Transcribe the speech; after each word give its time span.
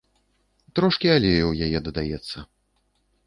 Трошкі 0.77 1.07
алею 1.17 1.45
ў 1.49 1.53
яе 1.67 1.79
дадаецца. 1.87 2.45